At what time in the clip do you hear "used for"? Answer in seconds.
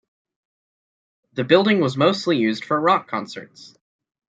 2.37-2.81